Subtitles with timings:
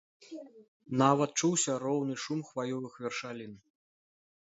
[1.01, 3.53] Нават чуўся роўны шум хваёвых вершалін.